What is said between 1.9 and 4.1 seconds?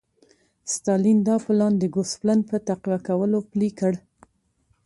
ګوسپلن په تقویه کولو پلی کړ